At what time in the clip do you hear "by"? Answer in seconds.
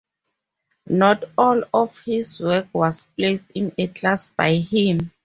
4.25-4.53